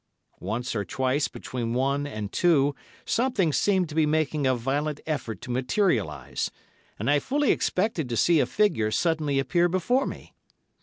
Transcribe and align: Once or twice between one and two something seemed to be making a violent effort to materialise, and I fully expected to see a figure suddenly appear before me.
Once 0.39 0.75
or 0.75 0.83
twice 0.83 1.27
between 1.27 1.75
one 1.75 2.07
and 2.07 2.31
two 2.31 2.73
something 3.05 3.53
seemed 3.53 3.87
to 3.87 3.93
be 3.93 4.07
making 4.07 4.47
a 4.47 4.55
violent 4.55 4.99
effort 5.05 5.41
to 5.41 5.51
materialise, 5.51 6.49
and 6.97 7.07
I 7.07 7.19
fully 7.19 7.51
expected 7.51 8.09
to 8.09 8.17
see 8.17 8.39
a 8.39 8.47
figure 8.47 8.89
suddenly 8.89 9.37
appear 9.37 9.69
before 9.69 10.07
me. 10.07 10.33